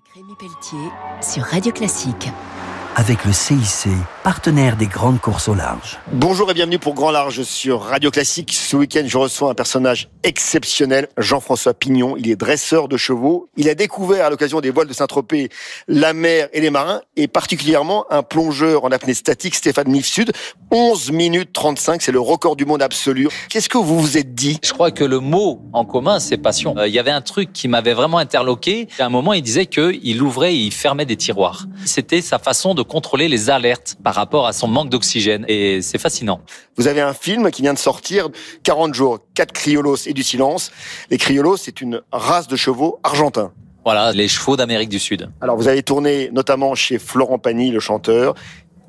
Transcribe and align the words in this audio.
Avec 0.00 0.14
Rémi 0.14 0.34
Pelletier 0.38 0.88
sur 1.20 1.42
Radio 1.44 1.72
Classique. 1.72 2.28
avec 2.96 3.24
le 3.26 3.32
CIC, 3.32 3.88
partenaire 4.30 4.76
des 4.76 4.86
grandes 4.86 5.20
courses 5.20 5.48
au 5.48 5.54
large. 5.54 5.98
Bonjour 6.12 6.48
et 6.52 6.54
bienvenue 6.54 6.78
pour 6.78 6.94
Grand 6.94 7.10
Large 7.10 7.42
sur 7.42 7.80
Radio 7.80 8.12
Classique. 8.12 8.52
Ce 8.52 8.76
week-end, 8.76 9.02
je 9.04 9.18
reçois 9.18 9.50
un 9.50 9.54
personnage 9.54 10.08
exceptionnel, 10.22 11.08
Jean-François 11.18 11.74
Pignon. 11.74 12.14
Il 12.16 12.30
est 12.30 12.36
dresseur 12.36 12.86
de 12.86 12.96
chevaux. 12.96 13.48
Il 13.56 13.68
a 13.68 13.74
découvert 13.74 14.26
à 14.26 14.30
l'occasion 14.30 14.60
des 14.60 14.70
voiles 14.70 14.86
de 14.86 14.92
Saint-Tropez 14.92 15.48
la 15.88 16.12
mer 16.12 16.46
et 16.52 16.60
les 16.60 16.70
marins 16.70 17.00
et 17.16 17.26
particulièrement 17.26 18.04
un 18.08 18.22
plongeur 18.22 18.84
en 18.84 18.92
apnée 18.92 19.14
statique, 19.14 19.56
Stéphane 19.56 19.88
Nif-Sud. 19.88 20.30
11 20.70 21.10
minutes 21.10 21.52
35, 21.52 22.00
c'est 22.00 22.12
le 22.12 22.20
record 22.20 22.54
du 22.54 22.64
monde 22.64 22.82
absolu. 22.82 23.26
Qu'est-ce 23.48 23.68
que 23.68 23.78
vous 23.78 23.98
vous 23.98 24.16
êtes 24.16 24.36
dit? 24.36 24.60
Je 24.62 24.72
crois 24.72 24.92
que 24.92 25.02
le 25.02 25.18
mot 25.18 25.60
en 25.72 25.84
commun, 25.84 26.20
c'est 26.20 26.36
passion. 26.36 26.76
Euh, 26.78 26.86
Il 26.86 26.94
y 26.94 27.00
avait 27.00 27.10
un 27.10 27.20
truc 27.20 27.52
qui 27.52 27.66
m'avait 27.66 27.94
vraiment 27.94 28.18
interloqué. 28.18 28.86
À 29.00 29.06
un 29.06 29.08
moment, 29.08 29.32
il 29.32 29.42
disait 29.42 29.66
qu'il 29.66 30.22
ouvrait 30.22 30.54
et 30.54 30.58
il 30.58 30.72
fermait 30.72 31.06
des 31.06 31.16
tiroirs. 31.16 31.66
C'était 31.84 32.20
sa 32.20 32.38
façon 32.38 32.74
de 32.74 32.82
contrôler 32.82 33.26
les 33.26 33.50
alertes 33.50 33.96
par 34.04 34.19
rapport 34.20 34.46
à 34.46 34.52
son 34.52 34.68
manque 34.68 34.88
d'oxygène. 34.88 35.44
Et 35.48 35.82
c'est 35.82 35.98
fascinant. 35.98 36.40
Vous 36.76 36.86
avez 36.86 37.00
un 37.00 37.12
film 37.12 37.50
qui 37.50 37.62
vient 37.62 37.74
de 37.74 37.78
sortir, 37.78 38.28
40 38.62 38.94
jours, 38.94 39.18
4 39.34 39.52
criolos 39.52 40.06
et 40.06 40.12
du 40.12 40.22
silence. 40.22 40.70
Les 41.10 41.18
criolos, 41.18 41.56
c'est 41.56 41.80
une 41.80 42.00
race 42.12 42.46
de 42.46 42.56
chevaux 42.56 43.00
argentins. 43.02 43.52
Voilà, 43.84 44.12
les 44.12 44.28
chevaux 44.28 44.56
d'Amérique 44.56 44.90
du 44.90 44.98
Sud. 44.98 45.30
Alors 45.40 45.56
vous 45.56 45.66
avez 45.66 45.82
tourné 45.82 46.30
notamment 46.32 46.74
chez 46.74 46.98
Florent 46.98 47.38
Pagny, 47.38 47.70
le 47.70 47.80
chanteur. 47.80 48.34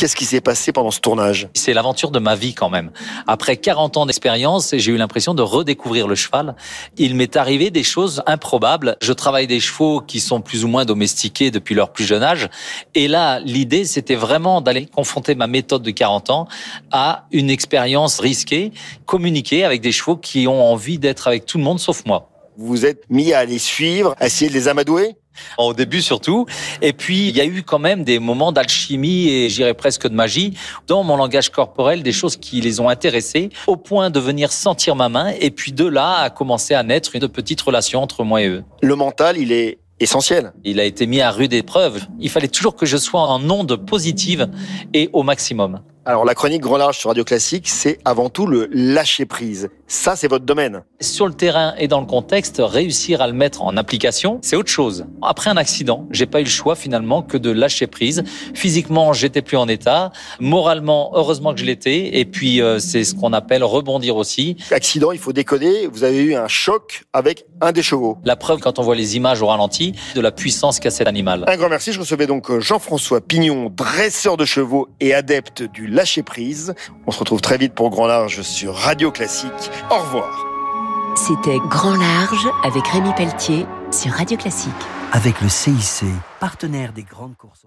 Qu'est-ce 0.00 0.16
qui 0.16 0.24
s'est 0.24 0.40
passé 0.40 0.72
pendant 0.72 0.90
ce 0.90 0.98
tournage? 0.98 1.48
C'est 1.52 1.74
l'aventure 1.74 2.10
de 2.10 2.18
ma 2.18 2.34
vie 2.34 2.54
quand 2.54 2.70
même. 2.70 2.90
Après 3.26 3.58
40 3.58 3.98
ans 3.98 4.06
d'expérience, 4.06 4.74
j'ai 4.74 4.92
eu 4.92 4.96
l'impression 4.96 5.34
de 5.34 5.42
redécouvrir 5.42 6.08
le 6.08 6.14
cheval. 6.14 6.56
Il 6.96 7.16
m'est 7.16 7.36
arrivé 7.36 7.70
des 7.70 7.82
choses 7.82 8.22
improbables. 8.24 8.96
Je 9.02 9.12
travaille 9.12 9.46
des 9.46 9.60
chevaux 9.60 10.00
qui 10.00 10.20
sont 10.20 10.40
plus 10.40 10.64
ou 10.64 10.68
moins 10.68 10.86
domestiqués 10.86 11.50
depuis 11.50 11.74
leur 11.74 11.92
plus 11.92 12.06
jeune 12.06 12.22
âge. 12.22 12.48
Et 12.94 13.08
là, 13.08 13.40
l'idée, 13.40 13.84
c'était 13.84 14.14
vraiment 14.14 14.62
d'aller 14.62 14.86
confronter 14.86 15.34
ma 15.34 15.46
méthode 15.46 15.82
de 15.82 15.90
40 15.90 16.30
ans 16.30 16.48
à 16.90 17.26
une 17.30 17.50
expérience 17.50 18.20
risquée, 18.20 18.72
communiquer 19.04 19.64
avec 19.66 19.82
des 19.82 19.92
chevaux 19.92 20.16
qui 20.16 20.48
ont 20.48 20.64
envie 20.72 20.98
d'être 20.98 21.28
avec 21.28 21.44
tout 21.44 21.58
le 21.58 21.64
monde 21.64 21.78
sauf 21.78 22.06
moi. 22.06 22.30
Vous 22.60 22.66
vous 22.66 22.84
êtes 22.84 23.08
mis 23.08 23.32
à 23.32 23.46
les 23.46 23.58
suivre, 23.58 24.14
à 24.20 24.26
essayer 24.26 24.50
de 24.50 24.54
les 24.54 24.68
amadouer? 24.68 25.16
Au 25.56 25.72
début 25.72 26.02
surtout. 26.02 26.44
Et 26.82 26.92
puis, 26.92 27.28
il 27.28 27.34
y 27.34 27.40
a 27.40 27.46
eu 27.46 27.62
quand 27.62 27.78
même 27.78 28.04
des 28.04 28.18
moments 28.18 28.52
d'alchimie 28.52 29.30
et 29.30 29.48
j'irais 29.48 29.72
presque 29.72 30.06
de 30.06 30.14
magie 30.14 30.52
dans 30.86 31.02
mon 31.02 31.16
langage 31.16 31.48
corporel, 31.48 32.02
des 32.02 32.12
choses 32.12 32.36
qui 32.36 32.60
les 32.60 32.78
ont 32.78 32.90
intéressés 32.90 33.48
au 33.66 33.76
point 33.76 34.10
de 34.10 34.20
venir 34.20 34.52
sentir 34.52 34.94
ma 34.94 35.08
main. 35.08 35.32
Et 35.40 35.50
puis 35.50 35.72
de 35.72 35.86
là 35.86 36.18
a 36.18 36.28
commencé 36.28 36.74
à 36.74 36.82
naître 36.82 37.16
une 37.16 37.28
petite 37.28 37.62
relation 37.62 38.02
entre 38.02 38.24
moi 38.24 38.42
et 38.42 38.48
eux. 38.48 38.62
Le 38.82 38.94
mental, 38.94 39.38
il 39.38 39.52
est 39.52 39.78
essentiel. 39.98 40.52
Il 40.62 40.80
a 40.80 40.84
été 40.84 41.06
mis 41.06 41.22
à 41.22 41.30
rude 41.30 41.54
épreuve. 41.54 42.02
Il 42.18 42.28
fallait 42.28 42.48
toujours 42.48 42.76
que 42.76 42.84
je 42.84 42.98
sois 42.98 43.22
en 43.22 43.48
onde 43.48 43.74
positive 43.76 44.50
et 44.92 45.08
au 45.14 45.22
maximum. 45.22 45.80
Alors 46.06 46.24
la 46.24 46.34
chronique 46.34 46.62
Grand 46.62 46.78
Large 46.78 46.96
sur 46.96 47.10
Radio 47.10 47.24
Classique, 47.24 47.68
c'est 47.68 47.98
avant 48.06 48.30
tout 48.30 48.46
le 48.46 48.68
lâcher 48.72 49.26
prise. 49.26 49.68
Ça, 49.86 50.16
c'est 50.16 50.28
votre 50.28 50.46
domaine. 50.46 50.82
Sur 51.00 51.26
le 51.26 51.34
terrain 51.34 51.74
et 51.76 51.88
dans 51.88 52.00
le 52.00 52.06
contexte, 52.06 52.62
réussir 52.64 53.20
à 53.20 53.26
le 53.26 53.34
mettre 53.34 53.62
en 53.62 53.76
application, 53.76 54.38
c'est 54.40 54.56
autre 54.56 54.70
chose. 54.70 55.04
Après 55.20 55.50
un 55.50 55.58
accident, 55.58 56.06
j'ai 56.10 56.24
pas 56.24 56.40
eu 56.40 56.44
le 56.44 56.48
choix 56.48 56.74
finalement 56.74 57.22
que 57.22 57.36
de 57.36 57.50
lâcher 57.50 57.86
prise. 57.86 58.22
Physiquement, 58.54 59.12
j'étais 59.12 59.42
plus 59.42 59.58
en 59.58 59.68
état. 59.68 60.10
Moralement, 60.38 61.10
heureusement 61.14 61.52
que 61.52 61.60
je 61.60 61.66
l'étais. 61.66 62.18
Et 62.18 62.24
puis, 62.24 62.62
euh, 62.62 62.78
c'est 62.78 63.04
ce 63.04 63.14
qu'on 63.14 63.34
appelle 63.34 63.62
rebondir 63.62 64.16
aussi. 64.16 64.56
Accident, 64.70 65.12
il 65.12 65.18
faut 65.18 65.34
décoder. 65.34 65.86
Vous 65.92 66.04
avez 66.04 66.22
eu 66.22 66.34
un 66.34 66.48
choc 66.48 67.02
avec 67.12 67.44
un 67.60 67.72
des 67.72 67.82
chevaux. 67.82 68.16
La 68.24 68.36
preuve, 68.36 68.60
quand 68.60 68.78
on 68.78 68.82
voit 68.82 68.94
les 68.94 69.16
images 69.16 69.42
au 69.42 69.48
ralenti, 69.48 69.94
de 70.14 70.20
la 70.20 70.32
puissance 70.32 70.80
qu'a 70.80 70.90
cet 70.90 71.08
animal. 71.08 71.44
Un 71.46 71.56
grand 71.56 71.68
merci. 71.68 71.92
Je 71.92 72.00
recevais 72.00 72.26
donc 72.26 72.58
Jean-François 72.58 73.20
Pignon, 73.20 73.70
dresseur 73.76 74.38
de 74.38 74.46
chevaux 74.46 74.88
et 75.00 75.12
adepte 75.12 75.62
du 75.62 75.89
lâcher 75.90 76.22
prise. 76.22 76.74
On 77.06 77.10
se 77.10 77.18
retrouve 77.18 77.40
très 77.40 77.58
vite 77.58 77.74
pour 77.74 77.90
Grand 77.90 78.06
Large 78.06 78.42
sur 78.42 78.74
Radio 78.74 79.10
Classique. 79.10 79.70
Au 79.90 79.98
revoir. 79.98 80.46
C'était 81.16 81.58
Grand 81.68 81.96
Large 81.96 82.48
avec 82.64 82.86
Rémi 82.86 83.12
Pelletier 83.14 83.66
sur 83.90 84.12
Radio 84.12 84.36
Classique. 84.36 84.72
Avec 85.12 85.40
le 85.40 85.48
CIC, 85.48 86.04
partenaire 86.38 86.92
des 86.92 87.02
grandes 87.02 87.36
courses. 87.36 87.66